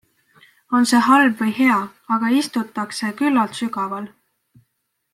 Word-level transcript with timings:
On 0.77 0.87
see 0.91 1.01
halb 1.07 1.43
või 1.43 1.53
hea, 1.59 1.75
aga 2.17 2.33
istutakse 2.39 3.13
küllalt 3.23 3.57
sügaval. 3.63 4.13